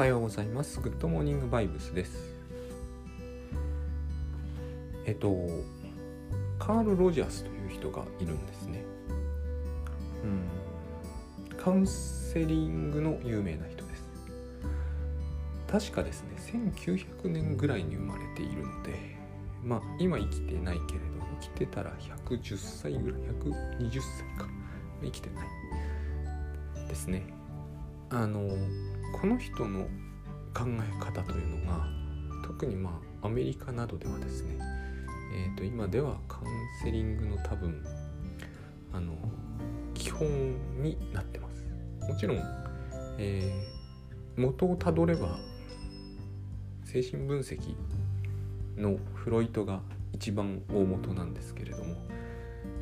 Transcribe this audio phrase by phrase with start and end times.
[0.00, 0.80] はようございます。
[0.80, 2.32] グッドモーニングバイブスです。
[5.04, 5.46] えっと、
[6.58, 8.82] カール・ロジャースという人がいるんですね。
[10.24, 11.58] うん。
[11.58, 14.10] カウンセリングの有名な人です。
[15.70, 16.30] 確かですね、
[16.80, 19.18] 1900年ぐらいに生まれているので、
[19.62, 21.04] まあ、今生きてないけれど、
[21.42, 21.94] 生きてたら
[22.26, 24.00] 110歳ぐらい、120歳
[24.38, 24.48] か。
[25.02, 27.22] 生きてないですね。
[28.08, 28.48] あの
[29.12, 29.84] この人の
[30.54, 31.86] 考え方というのが
[32.44, 34.58] 特にまあアメリカなどではですね、
[35.34, 36.46] えー、と今ではカウン
[36.82, 37.84] セリングの多分
[38.92, 39.16] あの
[39.94, 40.28] 基本
[40.82, 41.64] になってます。
[42.08, 42.38] もちろん、
[43.18, 45.38] えー、元をたどれば
[46.84, 47.76] 精神分析
[48.76, 49.80] のフロイトが
[50.12, 51.94] 一番大元なんですけれども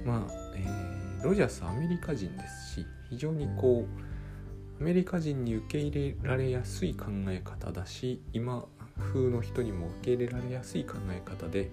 [0.06, 4.07] まあ、えー、ロジャースアメリカ人ですし非常にこう
[4.80, 8.64] アメリカ人に受け入れられやすい考え方だし今
[9.12, 11.70] 風の人にも受け入れられやすい考え方で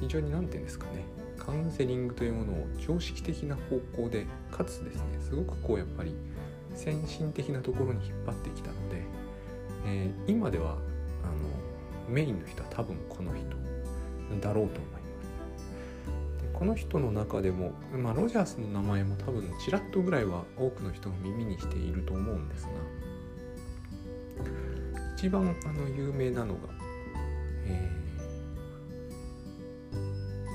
[0.00, 1.04] 非常に何て言うんですかね
[1.38, 6.14] カウンセリングというものを常識的な方向でかつですねすごくこうやっぱり
[6.74, 9.02] 先進的なところに引っ張ってきたので、
[9.86, 13.44] えー、今ではあのメインの人は多分この人
[14.40, 15.03] だろうと思います。
[16.54, 22.70] この人の中でも、まあ、ロジャースの名前も多分ちらっとぐらいは多くの人が耳にしていると思うんですが
[25.16, 26.60] 一番あの有名なのが、
[27.66, 27.90] え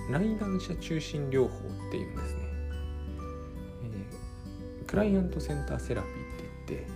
[0.09, 2.41] ー、来談者中心療法っていうんですね、
[3.83, 6.15] えー、クライアントセンターセラピーっ
[6.67, 6.87] て言って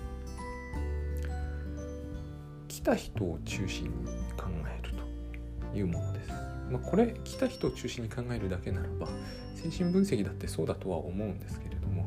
[2.69, 3.91] 来た人を中心に
[4.37, 4.93] 考える
[5.71, 6.42] というものです。
[6.71, 9.07] まあ、これ来た人を中心に考えるだけならば
[9.55, 12.03] 精神分析だってそうだとは思うんですけれども、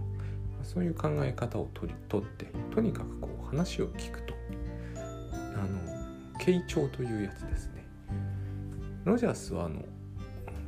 [0.59, 4.35] ま、そういう考え方を取り取ってとにかくこう話を聞くと
[5.33, 7.87] あの傾聴というやつですね。
[9.05, 9.83] ロジャースはあの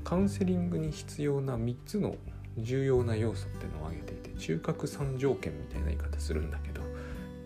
[0.04, 2.16] カウンセリングに必要な3つの
[2.56, 6.80] 重要な要素っていうのを挙げていて中核3条件みたいな言い方するんだけど、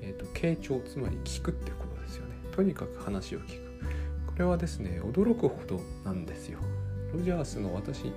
[0.00, 2.36] えーと、傾聴つまり聞くってことですよね。
[2.52, 3.61] とにかく話を聞く。
[4.42, 6.58] れはですね驚くほどなんですよ。
[7.14, 8.12] ロジャースの私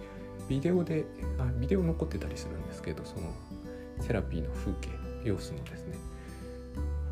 [0.49, 1.05] ビデオで
[1.37, 3.33] あビデオ残ってたりするんですけどその
[3.99, 4.89] セラピーの風景
[5.23, 5.97] 様子のですね。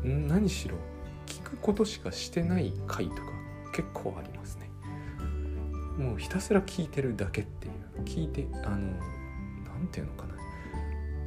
[0.02, 0.76] 何しろ
[1.26, 3.22] 聞くことしかしてない回とか
[3.74, 4.70] 結構ありますね。
[5.96, 10.34] もうひたすら聞いてるだけっていう聞いてあの何て言うのかな。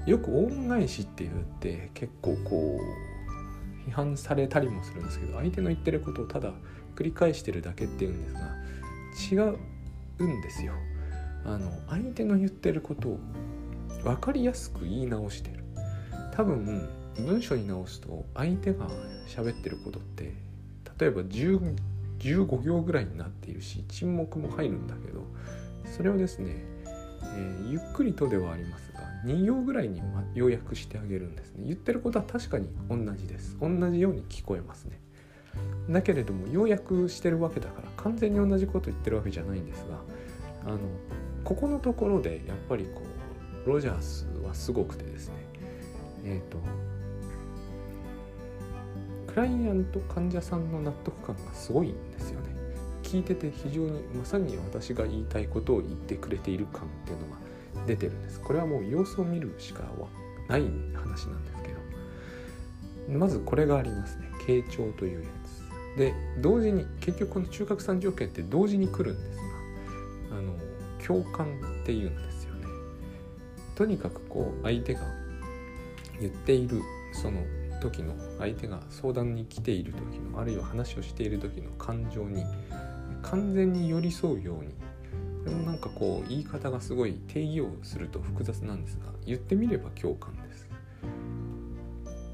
[0.06, 2.80] よく恩返しって言って結構こ
[3.86, 6.54] う批判されたりもするんですけど相手の言ってることをただ
[6.98, 9.56] 繰り返してるだけっていうんですが違
[10.20, 10.74] うんですよ。
[11.46, 13.20] あの相手の言ってることを
[14.04, 15.64] 分かりやすく言い直してる。
[16.34, 18.90] 多分文章に直すと相手が
[19.28, 20.34] 喋ってることって
[21.00, 21.76] 例えば10
[22.20, 25.24] 15行ぐらいになっているし沈黙も入るんだけど
[25.96, 26.64] それをですね、
[27.24, 30.02] えー、ゆっくりとではありますが2行ぐらいに
[30.34, 31.66] 要約してあげるんですね。
[31.66, 33.58] 言ってることは確かに同じです。
[33.60, 35.00] 同じように聞こえますね。
[35.90, 40.00] だけれども要約してるわけだから完全に同じこと言ってるわけじゃないんですが
[40.66, 40.80] あの
[41.44, 43.02] ここのところでやっぱりこ
[43.66, 45.36] うロジャースはすごくてですね
[46.26, 46.58] えっ、ー、と
[49.28, 52.48] クライアント患者さんの納得感がすごいんですよね。
[53.04, 57.38] 聞いてて非常にまさに私が言いたいことを言ってくれている感っていうのが
[57.86, 58.42] 出てるんです。
[58.42, 60.08] これはもう様子を見るしかは
[60.50, 60.64] ない
[60.94, 61.70] 話なんですけ
[63.14, 64.30] どまずこれがありますね。
[64.46, 65.47] 傾聴というやつ。
[65.98, 69.38] で同時に結局この中核三条件って同時に来るんです
[70.30, 70.54] があの
[71.06, 71.48] 共感
[71.82, 72.68] っていうんですよね。
[73.76, 75.02] とにかくこう相手が
[76.20, 76.82] 言っている
[77.14, 77.42] その
[77.82, 82.44] 時の相手が相談に来ている時のあるいは話をしている時の感情に
[83.24, 84.70] 完全に寄り添うように
[85.44, 90.68] これもなんかこう言い方がすごい定義をすると複雑なんですが言ってみれば共感です。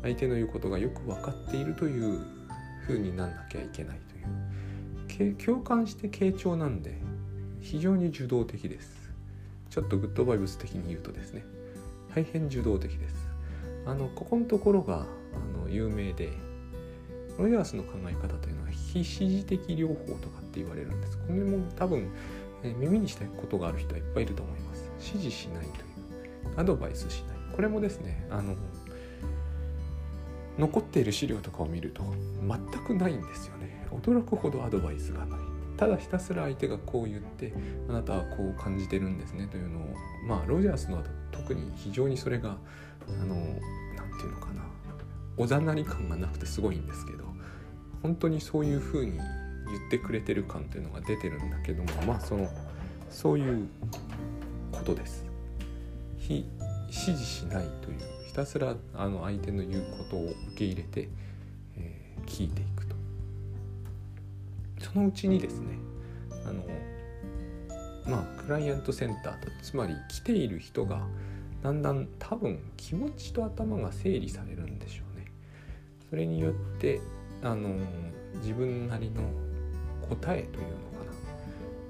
[0.02, 2.43] 相手の言うことがよく分かっているという
[2.88, 5.36] 風になんなきゃいけないという。
[5.36, 7.00] 共感して傾聴なんで
[7.62, 9.12] 非常に受動的です。
[9.70, 11.44] ちょっとグッドバイブス的に言うとですね。
[12.14, 13.16] 大変受動的です。
[13.86, 16.30] あのここのところがあの有名で
[17.38, 21.18] ロイヤースの考え方というのは非指示的療法とかって言われるんです。
[21.18, 22.10] これも多分、
[22.64, 24.90] え耳にしたことがある人はいっぱいいると思います。
[25.00, 26.60] 指示しないという。
[26.60, 27.38] アドバイスしない。
[27.56, 28.56] これもですねあの
[30.58, 32.04] 残っている資料とかを見ると
[32.42, 33.88] 全くないんですよね。
[33.92, 35.40] 驚くほどアドバイスがない。
[35.78, 37.54] ただひたすら相手がこう言って
[37.90, 39.96] あなたはこう感じてるんですねというのを
[40.28, 42.58] まあロジャースのは特に非常にそれが
[43.08, 43.58] あの何て
[44.20, 44.62] 言うのかな。
[45.36, 47.24] おざなり感がなくてすごいんですけど
[48.04, 49.22] 本当にそういうふうに言
[49.88, 52.48] ってくれてる感っていうのが出てるんだけどもまあその
[53.10, 53.68] そういう
[54.72, 55.26] ことです。
[56.18, 56.46] 非
[56.88, 58.23] 指示しないという。
[58.34, 61.08] ひたすらあの相手の言うことを受け入れて、
[61.78, 62.96] えー、聞いていくと。
[64.80, 65.78] そのうちにですね
[66.44, 66.64] あの
[68.08, 71.06] まあクライアントセンターとつまり来ている人が
[71.62, 75.28] だんだん多分気持ちと頭が整理されるんでしょうね。
[76.10, 77.02] それによって
[77.44, 77.70] あの
[78.38, 79.22] 自分なりの
[80.10, 81.06] 答えというのか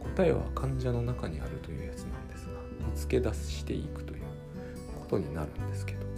[0.04, 0.10] な。
[0.10, 2.52] 答えは患者の中にあるというやつなんですが
[2.86, 4.24] 見つけ出していくという
[5.00, 6.13] ことになるんですけど。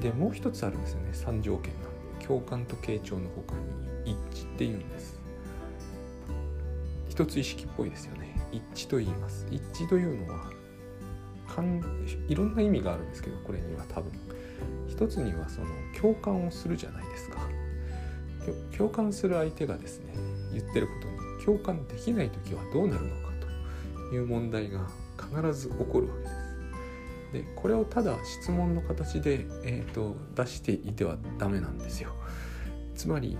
[0.00, 1.10] でもう一つあるんですよね。
[1.12, 3.54] 3条件なんで共感と傾聴の他
[4.04, 5.18] に一致っていうんです。
[7.08, 8.40] 一つ意識っぽいですよね。
[8.52, 9.46] 一致と言います。
[9.50, 10.50] 一致というのは
[11.48, 11.82] かん
[12.28, 14.12] いろんな意味があるんですけどこれには多分。
[14.88, 15.66] 一つにはその
[15.98, 17.48] 共感をするじゃないですか。
[18.76, 20.14] 共感する相手がですね
[20.52, 23.32] 言ってることに共感できない時はどうなるのか
[24.08, 24.88] という問題が
[25.18, 26.39] 必ず起こるわけです。
[27.32, 32.10] でこれをただ質問の形で、えーと、出していてはダメなんですよ。
[32.94, 33.38] つまり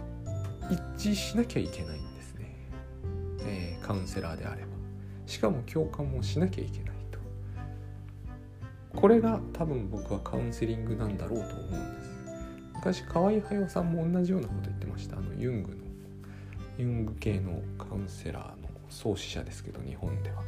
[0.71, 2.57] 一致しなきゃいけないんですね、
[3.41, 4.69] えー、カウンセラーであれば。
[5.27, 7.19] しかも共感もしなきゃいけないと。
[8.99, 12.11] これが多分僕はカウンセリングなんだろうと思うんです。
[12.75, 15.19] 昔河合隼さんも同じようなこと言ってました。
[15.19, 15.77] あのユングの
[16.79, 20.43] ユング系のカウンセラーの創始者ですけど日本では。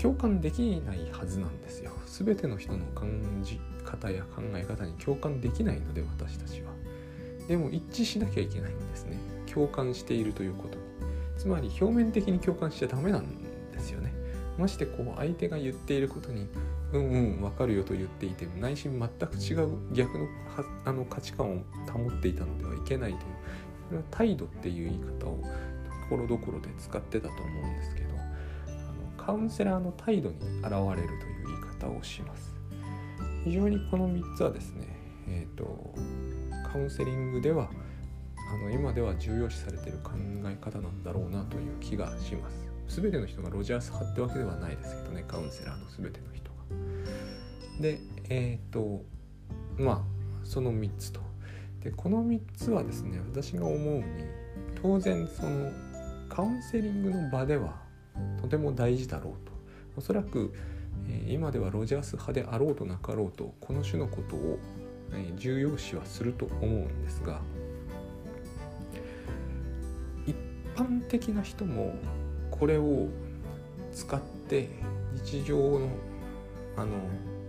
[0.00, 1.92] 共感できないはずなんですよ。
[2.06, 6.72] 全ての人の感じ方や考え方に共感できないので私たちは。
[7.48, 9.16] でも一致しなきゃいけないんですね。
[9.52, 10.84] 共感しているということに。
[11.36, 13.26] つまり表面的に共感しちゃダメなん
[13.72, 14.12] ですよね。
[14.58, 16.48] ましてこう相手が言っていることに
[16.92, 20.26] うんうん分かるよと言っていて内心全く違う逆の
[20.84, 23.28] あの価値観を保っていたのではいけないというこ
[23.92, 25.46] れは態度っていう言い方をと
[26.10, 28.17] ころどころで使ってたと思うんですけど
[29.28, 32.54] カウンセラーの態度に現れるという言い方をします。
[33.44, 34.86] 非常にこの3つはですね
[35.28, 35.94] えっ、ー、と
[36.72, 37.68] カウンセリングでは
[38.50, 40.12] あの今では重要視されている考
[40.46, 42.48] え方なんだろうなという気がしま
[42.86, 43.02] す。
[43.02, 47.82] 全ての人がロジャース派ってわけではないですけどねカウンセラーの全ての人が。
[47.82, 48.00] で
[48.30, 49.04] えっ、ー、と
[49.76, 51.20] まあその3つと。
[51.82, 54.04] でこの3つはですね私が思うに
[54.80, 55.70] 当然その
[56.30, 57.87] カウンセリングの場では
[58.40, 59.52] とても大事だろうと
[59.96, 60.52] おそらく、
[61.26, 64.58] 今ではロジャース派であろうとなかろうとこの種のことを、
[65.36, 67.40] 重要視はすると思うんですが
[70.26, 70.36] 一
[70.76, 71.94] 般的な人も
[72.50, 73.08] これを
[73.92, 74.68] 使って
[75.24, 75.88] 日常の
[76.76, 76.92] あの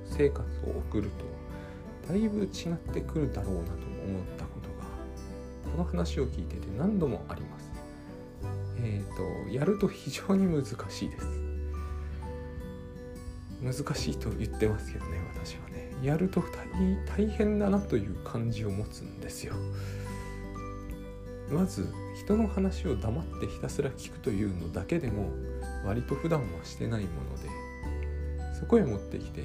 [0.06, 1.10] 生活を送る
[2.08, 2.50] とだいぶ違っ
[2.94, 3.78] てくるだろうなと思っ
[4.38, 4.86] たことが
[5.72, 7.49] この話を聞いてて何度もあります。
[8.84, 11.28] えーと、やると非常に難しいです。
[13.62, 15.92] 難しいと言ってますけどね私はね。
[16.02, 16.42] やると
[17.06, 19.54] 大変だなという感じを持つんですよ。
[21.52, 25.32] まず人の話を黙ってひたすら聞くというのだけでも
[25.86, 27.50] 割と普段はしてないもので
[28.60, 29.44] そこへ持ってきて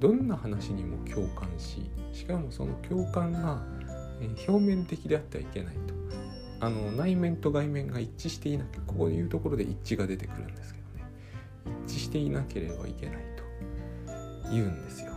[0.00, 3.62] どんな話にも共感ししかもその共感が
[4.48, 5.94] 表面的であってはいけないと。
[6.60, 11.10] あの内面と外面が一致していなきゃこういうところで一致が出てくるんですけどね。
[11.86, 15.12] 一致していなければいけないと言うんですよ。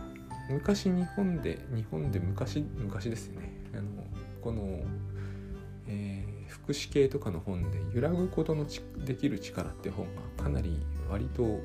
[0.50, 3.52] 昔日本で日本で昔昔ですよね。
[3.74, 4.04] あの
[4.40, 4.80] この、
[5.86, 8.66] えー、福祉系とかの本で「揺らぐことの
[9.04, 10.78] できる力」って本がかなり
[11.08, 11.60] 割と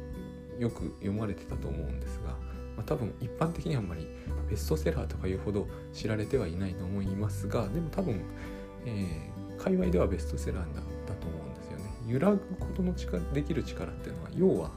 [0.59, 2.37] よく読まれてたと思うんですが、ま
[2.79, 4.07] あ、多分一般的にはあんまり
[4.49, 8.21] ベストセラーとかいうほど知られてはいないと思いますがでも多分、
[8.85, 9.32] えー
[9.63, 11.85] 界隈ではベストセラーだだと思うんですよね。
[12.05, 14.71] 揺らぐことの力できる力っていうのは要は、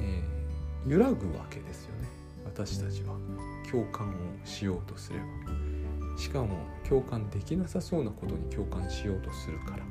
[0.00, 2.08] えー、揺らぐわけですよね。
[2.44, 3.14] 私たちは。
[3.70, 4.12] 共感を
[4.46, 5.24] しようとすれば。
[6.18, 6.48] しかも
[6.88, 9.84] 共感できなさそうなことに共感しようとするから。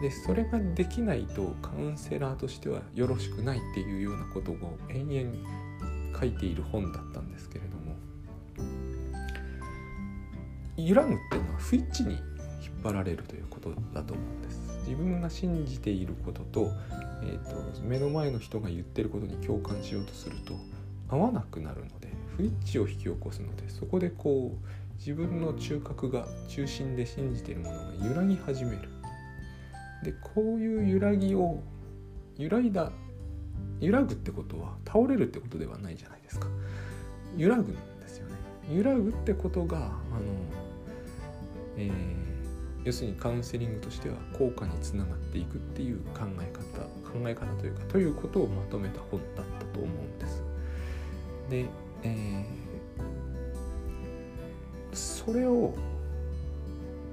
[0.00, 7.96] でそれができないとカウンセラーとしてはよろしくないっていうようなことを延々書いている本だったんですけれども。
[10.76, 12.18] 揺らぐっていうのは不一致に
[12.82, 14.60] 張られるということだと思うんです。
[14.86, 16.72] 自分が信じていることと,、
[17.22, 20.54] えーと、目の前の人が言ってることに共感しようとすると
[21.08, 28.88] 合わなくなるので不一致を引き起こすのでそこでこう自分の中核が中心で信じているものが揺らぎ始める。
[30.02, 31.62] でこういう揺らぎを
[32.36, 32.90] 揺らいだ
[33.80, 36.48] 揺らぐってことは倒れるってことではないじゃないですか。
[37.36, 37.66] 揺らぐん
[38.00, 38.34] ですよね。
[38.74, 39.90] 揺らぐってことがあの
[41.76, 41.90] えー、
[42.84, 50.42] 要するにカウンセリングとしては効果につながっていくっていう考え方考え方というかということをまとめた本だったと思うんです。
[51.48, 51.66] で、
[52.02, 55.74] えー、それを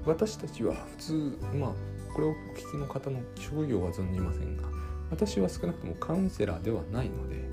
[0.06, 1.72] 私たちは普通まあ
[2.14, 4.64] これをお聞きの方の職業は存じませんが
[5.10, 7.50] 私は少なくともカウンセラーではないので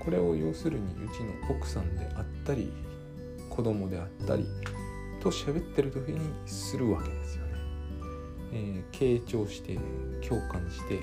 [0.00, 2.72] これを要するにうちの奥さんであったり
[3.48, 4.46] 子供であったり
[5.20, 7.52] と喋ってる時にするわけですよね。
[8.52, 9.78] えー、傾聴して
[10.26, 10.98] 共感して、え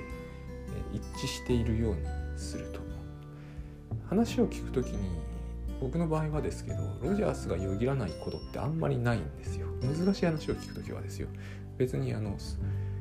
[0.93, 2.01] ー、一致しているように
[2.35, 2.87] すると
[4.09, 5.09] 話を聞く時に
[5.81, 11.27] 僕の場合はですけどロジャースがよぎらないことってあんまりないんですよ難しい話を聞く時はですよ
[11.77, 12.37] 別にあの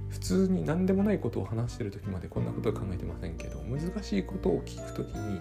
[0.08, 5.40] 普通に何でもないことを話してる時までこんなことは考えてませんけど難しいことを聞く時に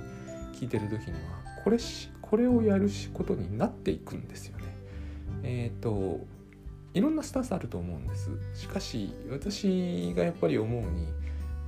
[0.54, 1.20] 聞いてる時には
[1.64, 1.78] これ
[2.22, 4.65] これをやることになっていくんですよね。
[5.44, 6.20] えっ、ー、と
[6.94, 8.30] いろんなスタンスあると思うんです。
[8.54, 11.08] しかし私がやっぱり思うに、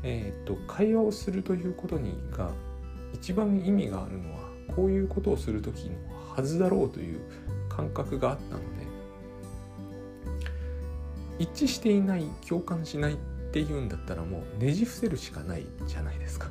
[0.03, 2.51] えっ、ー、と会話をするということにが
[3.13, 5.95] 一番意味があるのはこういうことをする時の
[6.35, 7.19] はずだろうという
[7.69, 8.87] 感覚があったので
[11.39, 13.15] 一致していない共感しないっ
[13.51, 16.47] ていうんだったらもうねじ伏せるしかないじゃないですか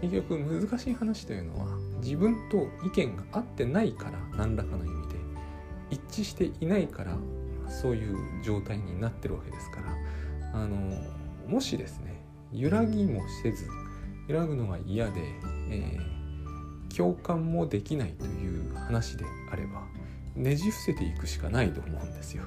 [0.00, 1.66] 結局難しい話というのは
[2.02, 5.15] 自分と意見が合ってないから何らかの意味で
[5.90, 7.16] 一致していないから
[7.68, 10.76] そういう状態になってるわけですからあの
[11.48, 13.66] もしですね揺らぎもせず
[14.28, 15.20] 揺らぐのが嫌で、
[15.70, 19.82] えー、共感もできないという話であれば
[20.34, 22.44] ねじ伏せていくしかないと思うんですよ。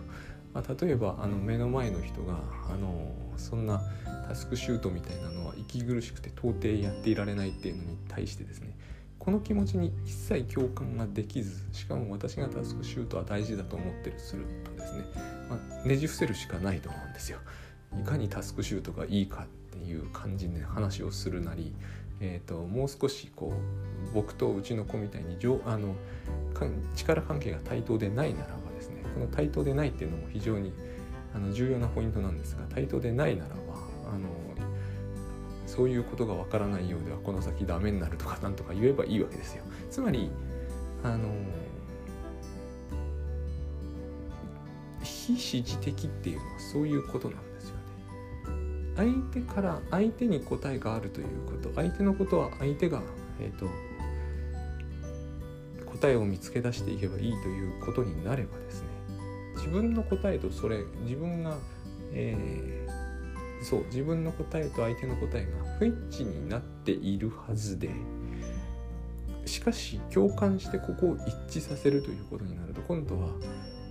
[0.53, 3.81] まあ、例えばあの目の前の人があのそんな
[4.27, 8.75] タスクシュートみたいなのは息苦しくて到底やっていられないっていうのに対してですね
[9.19, 15.03] この気持ちに一切共感ができずしかも私がタスクシュートは大事だと思ってるするとですね、
[15.49, 17.39] まあ、ねじ伏せるしかないと思うんですよ。
[17.99, 21.73] いかにタスクシュートがいいかっていう感じで話をするなり、
[22.21, 23.53] えーと、もう少しこ
[24.11, 25.95] う僕とうちの子みたいにあの
[26.95, 30.71] 力関係が対等でないならばですねこの対等でないっていうのも非常に
[31.33, 33.59] あの重要なポイントなんですが対等でないならば
[34.13, 34.27] あの
[35.69, 39.63] そういうことがわからないようではこの先ダメになるとかなんとか言えばいいわけですよ。
[39.91, 40.31] つまり
[41.03, 41.29] あの
[45.03, 47.81] 非指示的っていうのはそういうことなんですよね。
[48.95, 53.01] 相手から相手に答えがあるということ相手のことは相手が、
[53.39, 53.67] えーと
[55.99, 58.87] 答えを見つけ出していけばいいということになればですね
[59.57, 61.57] 自分の答えとそれ自分が、
[62.13, 62.78] えー、
[63.61, 67.89] そう自分の答えと相手の答えが不一致になっているはずで
[69.45, 73.29] しかし共感してここを一致させるということになると今度は、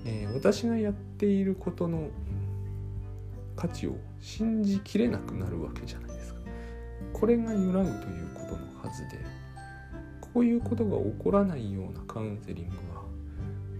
[0.04, 2.08] えー、私がやっていることの
[3.56, 6.40] 価値を信じきれなくなるわけじゃないですか。
[7.12, 9.18] これが揺らぐということのはずで
[10.32, 13.02] こういうことが起こらないようなカウンセリングは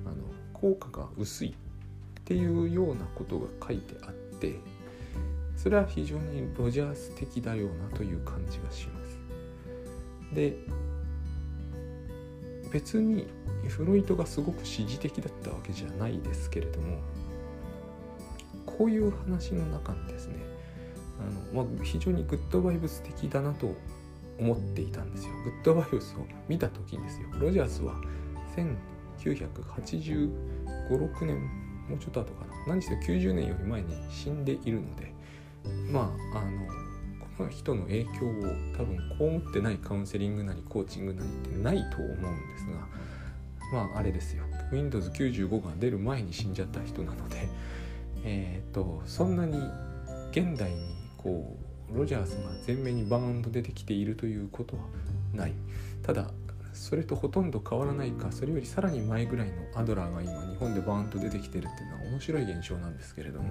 [0.07, 0.17] あの
[0.53, 1.55] 効果が薄いっ
[2.25, 4.57] ていうようなことが書いてあって
[5.59, 9.19] それは非常にロジャース的だよなという感じがします。
[10.33, 10.57] で
[12.73, 13.27] 別に
[13.67, 17.01] フロイトがすごく支持的だったわけじゃないですけれども
[18.67, 20.37] こういう話の中にですね
[21.19, 23.75] あの、まあ、非常にグッドバイブス的だなと
[24.39, 25.33] 思っていたんですよ。
[25.45, 27.97] グッドバイブスを見た時ですよロジャースは
[29.19, 30.31] 1985、
[30.89, 31.41] 6年
[31.89, 35.18] もうちょっと後かな何せ90年より前に死んでいるので
[35.91, 36.67] まああの
[37.37, 38.13] この人の影響を
[38.77, 42.21] 多分被ってないカウンセリングなりコーチングなりってないと思うんで
[42.59, 42.89] すが
[43.73, 44.45] まああれですよ。
[44.73, 47.49] Windows95 が出る前に死んじゃった人なので
[48.25, 49.59] えっ、ー、とそんなに
[50.31, 50.79] 現代に
[51.17, 51.57] こ
[51.93, 54.83] うロジャースが前面にバーンと出てきているということは
[55.35, 55.53] ない。
[56.03, 56.31] ただ
[56.79, 63.49] それとほとんど変わらないかそれよりさらに前ぐらいのアドラーが今日本でバーンと出てきてるっていうのは面白い現象なんですけれども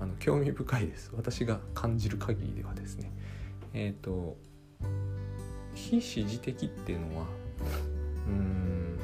[0.00, 1.12] あの興味深いです。
[1.14, 3.12] 私が感じる限りではですね。
[3.74, 4.36] えっ、ー、と
[5.74, 7.26] 非指示的っていうのは
[8.26, 8.98] うん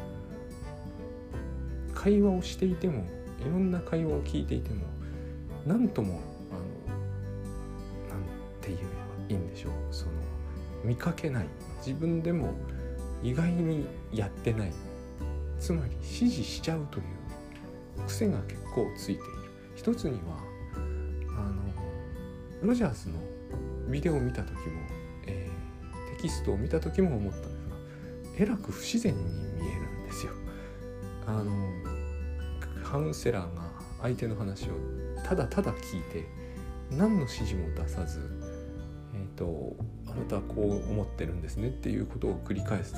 [1.94, 3.04] 会話をしていても
[3.40, 4.86] いろんな会話を聞いていても
[5.66, 8.26] 何ともあのなん
[8.60, 9.72] て言えばいいんでしょう。
[9.92, 10.12] その
[10.82, 11.46] 見かけない。
[11.86, 12.54] 自分でも
[13.22, 14.72] 意外にやってない
[15.58, 17.04] つまり指示しちゃうという
[18.06, 19.22] 癖が結構ついている
[19.76, 20.38] 一つには
[21.36, 23.18] あのロジャースの
[23.90, 24.58] ビデオを見た時も、
[25.26, 27.76] えー、テキストを見た時も思ったんですが
[28.38, 30.32] えらく不自然に見えるんですよ。
[31.26, 31.52] あの
[32.82, 33.62] カウンセラーが
[34.02, 34.72] 相手の話を
[35.24, 36.26] ただただ聞いて
[36.90, 38.20] 何の指示も出さず
[39.14, 39.76] えっ、ー、と
[40.12, 42.94] あなたはこう思ってるんですねっていうことを繰り返す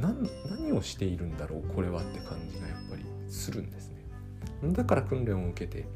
[0.00, 3.98] 何をしているんだろうこれはって感じがやっぱりするんですね。
[4.72, 5.86] だから訓練を受けて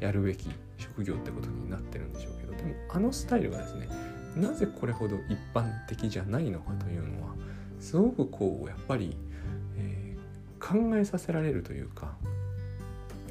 [0.00, 0.48] やるべき
[0.78, 3.88] 職業ってことになってるんでしょうけどでもあのスタイルがですね
[4.36, 7.34] なぜこれほど一般的じゃないのかというのは
[7.80, 9.16] すごくこうやっぱり、
[9.78, 12.14] えー、考えさせられるというか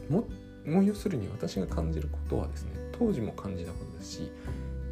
[0.09, 0.25] も
[0.65, 4.31] もう要するに私が感じることはですね当時も感じたことですし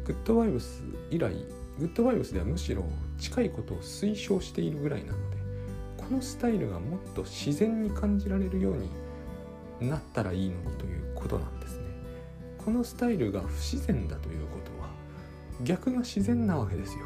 [0.04, 1.34] グッドバイブス以来
[1.78, 2.84] グッドバイブスではむしろ
[3.18, 5.36] 近いことを推奨しているぐらいなので
[5.96, 11.84] このスタイルがもっと自然に感じられるようになったらいいのにということなんですね。
[12.64, 14.88] このスタイルが不自然だということは
[15.62, 17.04] 逆が自然なわけですよ。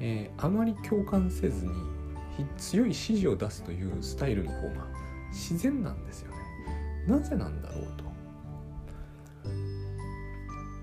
[0.00, 1.72] えー、あまり共感せずに
[2.56, 4.86] 強い指示を出すというスタイルの方が
[5.30, 6.36] 自然なんですよね。
[7.06, 8.09] なぜなんだろうと。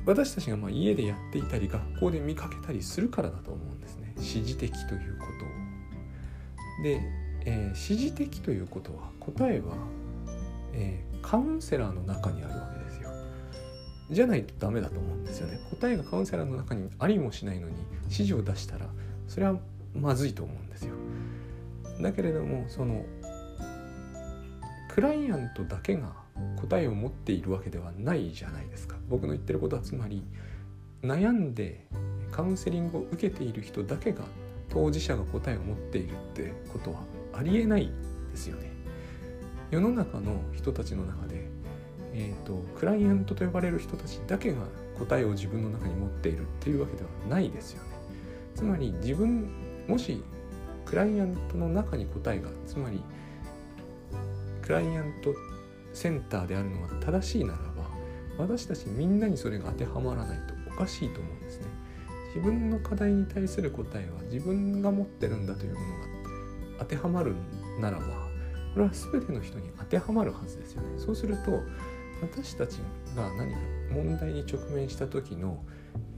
[0.07, 4.13] 私たちがま家でやっていたり学校で見かけたりするからだと思うんですね。
[4.15, 6.83] 指示的ということを。
[6.83, 7.01] で、
[7.45, 9.75] えー、指示的ということは答えは、
[10.73, 13.09] えー、カウンセラーの中にあるわけですよ。
[14.09, 15.59] じゃないとダメだと思うんですよね。
[15.71, 18.87] 答えがカウンセラーの中にありもしないのに指示を出したら
[19.27, 19.59] それは
[19.93, 20.93] まずいと思うんですよ。
[22.01, 23.05] だけれどもその
[24.87, 26.13] クライアントだけが
[26.57, 28.97] 答えを持っているわけではないじゃないですか。
[29.09, 30.23] 僕の言ってることはつまり
[31.01, 31.87] 悩んで
[32.31, 34.23] カウンセリングを受けている人だけが
[34.69, 37.01] 当事者が答えを持っているってことは
[37.33, 37.91] ありえない
[38.31, 38.71] ですよね。
[39.71, 41.45] 世の中の人たちの中で、
[42.13, 44.61] えーと、クライアントと呼ばれる人たちだけが
[44.97, 47.89] 答えを自分の中に持っているっていうわけではないですよね。
[48.55, 49.49] つまり自分
[49.87, 50.23] もし
[50.85, 53.01] クライアントの中に答えがつまり
[54.61, 55.33] クライアント
[55.97, 57.87] センターであるのが正しいならば
[58.37, 61.65] 私たちみんなにそれが当てはまらないとおかしいと思うんですね。
[62.35, 65.93] 自分の課題に対する答えは自分が持ってるんだというものが
[66.79, 67.33] 当てはまる
[67.79, 70.99] ならばこれは全ての人に当てはまるはずですよね。
[70.99, 71.63] そうすると
[72.21, 72.77] 私たち
[73.15, 73.57] が何か
[73.91, 75.63] 問題に直面した時の、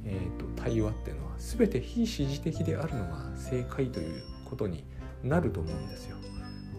[0.03, 4.83] えーと、対話っていうのは全て非指示的であるのが正解ということに
[5.23, 6.17] なると思うんですよ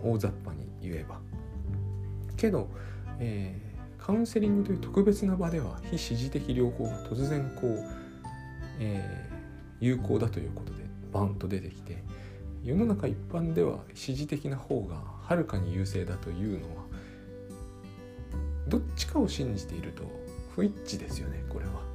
[0.03, 1.30] 大雑把に言えば。
[2.41, 2.69] けど、
[3.19, 7.85] えー、カウンセリングという特別な場では非指示的療法が突然こう、
[8.81, 12.03] えー、有効だということでバンと出てきて
[12.65, 16.85] 世の中一般では指示的な方がはるかに優勢だというのは
[18.69, 20.05] どっちかを信じていると
[20.55, 21.91] 不一致ですよねこれは。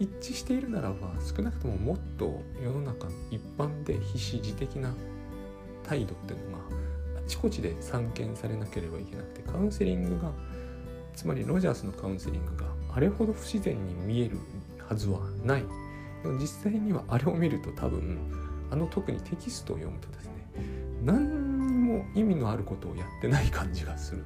[0.00, 4.94] 一致しているならば少なくとももっと世の中一般で非指示的な
[5.82, 6.64] 態度っていうのが
[7.28, 10.32] ちこちで散見されなければいけなくてカウンセリングが
[11.14, 14.38] つまりロジャースのカウンセリングがあれほど不自然に見える
[14.88, 15.64] はずはない。
[16.22, 18.18] でも実際にはあれを見ると多分
[18.70, 20.32] あの特にテキストを読むとですね
[21.04, 24.24] 何にも意味のあることをやってない感じがする。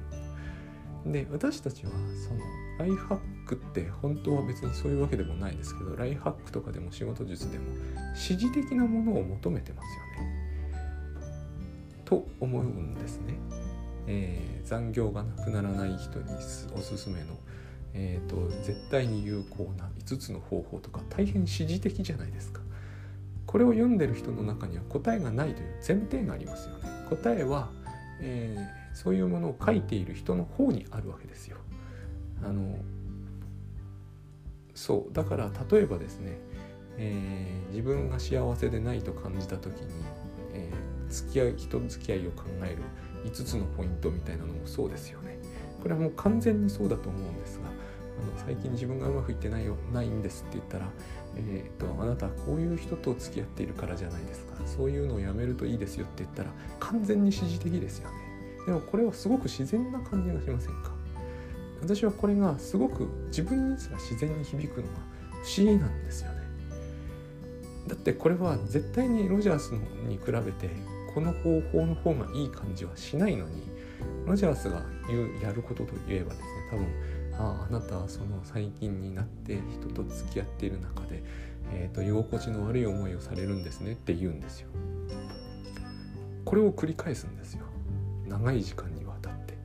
[1.05, 1.91] で私たちは
[2.27, 2.39] その
[2.79, 7.65] ライフハックって本当は別にそういうわけでもないですけどライフハックとかでも仕事術でも
[8.11, 10.42] 指示的なものを求めてますよね。
[12.21, 13.35] と思うんですね。
[14.05, 16.25] えー、残業がなくならない人に
[16.75, 17.37] おすすめの、
[17.93, 22.61] えーと、絶対に有効な5つの方法とか大変指示的じゃないですか。
[23.45, 26.89] これを読んでる人の中には答えがないという前提がありますよね。
[27.09, 27.69] 答えは、
[28.19, 31.57] えーそういうものを書いている人の方にあるわけですよ。
[32.43, 32.77] あの
[34.75, 36.37] そうだから例えばですね、
[36.97, 39.87] えー、自分が幸せでないと感じた時に、
[41.13, 42.77] 付き合い人付き合いを考える
[43.29, 45.37] 5つのポイントみたいなのもそうですよね。
[45.81, 47.69] これはもう完全にそうだと思うんですがあ
[48.41, 50.87] の最近自分がうまくいってないよないんですって言ったら、
[51.35, 56.49] えーと、あなたはこういう人と付き合っているからじゃないですかそういうのをやめるといいですよって言ったら
[56.79, 58.15] 完全に指示的ですよね。
[58.65, 60.91] でもこれはすごく自然な感じがしませんか？
[61.81, 64.93] 私はこれがすごく自分にすら自然に響くのが
[65.43, 66.37] 不思議なんですよね
[67.89, 69.71] だってこれは絶対にロジャース
[70.07, 70.69] に比べて
[71.13, 73.61] この方法の方がいい感じはしないのに
[74.25, 76.87] ロジャースが言うやることといえばですね多分
[77.37, 81.23] あああなたはその最近になって人と付き合っている中で、
[81.71, 84.69] えーと、居心地の悪い思いをされるんですねって言うんですよ。
[86.45, 87.65] これを繰り返すんですよ。
[88.27, 89.55] 長い時間にわたって。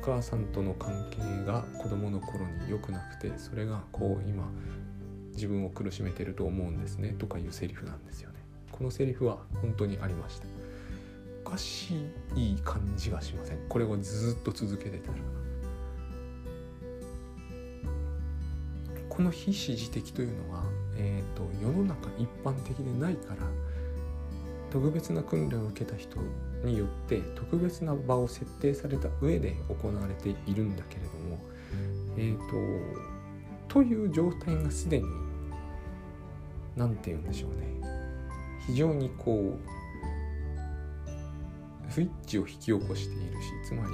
[0.00, 4.48] お母さんとの関係が子供の頃に良くなくてそれがこう今
[5.34, 8.29] 自分を苦しめてると思うんですねとかいうセリフなんですよ。
[8.80, 10.46] このセリフは本当にありました。
[11.44, 11.92] おかし
[12.34, 13.58] い感じがしません？
[13.68, 15.18] これをずっと続けてたら。
[19.10, 20.64] この非指示的というのは、
[20.96, 23.42] えーと、世の中一般的でないから
[24.70, 26.16] 特別な訓練を受けた人
[26.64, 31.38] によって特別な場を設定された上で行われているんだけれども
[32.16, 35.06] えっ、ー、とという状態がすでに
[36.76, 37.99] 何て言うんでしょうね。
[38.66, 39.58] 非常にこ
[41.88, 43.90] うスイッチを引き起こしているしつまり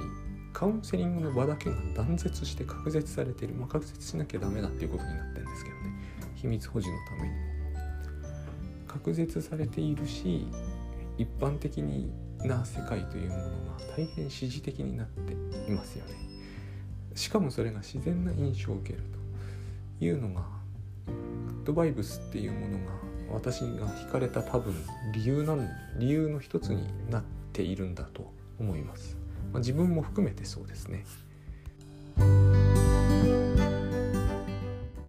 [0.53, 5.81] カウンセリングの場だけが断絶して隔絶されている、まあ、隔絶しなきゃダメだっていうことになってるんですけどね。
[6.35, 7.27] 秘密保持のために。
[7.29, 7.57] も
[8.87, 10.47] 隔絶されているし
[11.17, 11.77] 一般的
[12.43, 13.49] な世界というものが
[13.95, 16.13] 大変指示的になっていますよね。
[17.13, 19.03] しかもそれが自然な印象を受ける
[19.99, 20.41] というのが
[21.05, 22.91] グッドバイブスっていうものが
[23.31, 24.73] 私が惹かれた多分
[25.13, 29.17] 理由なん理由の一つになっているんだと思います。
[29.51, 31.05] まあ、自分も含めてそうですね。